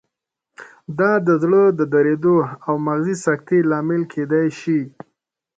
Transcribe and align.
دا 0.99 1.11
د 1.27 1.29
زړه 1.43 1.63
د 1.79 1.81
دریدو 1.93 2.35
او 2.67 2.73
مغزي 2.87 3.15
سکتې 3.25 3.57
لامل 3.71 4.01
کېدای 4.13 4.47
شي. 4.59 4.79